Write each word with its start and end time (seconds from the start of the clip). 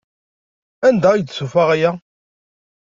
Anda 0.87 1.07
ay 1.11 1.21
d-tufa 1.23 1.63
aya? 1.73 1.91